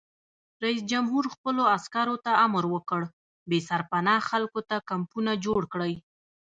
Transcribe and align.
رئیس 0.63 0.81
جمهور 0.91 1.23
خپلو 1.33 1.61
عسکرو 1.75 2.15
ته 2.25 2.31
امر 2.45 2.63
وکړ؛ 2.73 3.01
بې 3.49 3.59
سرپناه 3.69 4.19
خلکو 4.29 4.59
ته 4.69 4.75
کمپونه 4.91 5.31
جوړ 5.45 5.61
کړئ! 5.73 5.93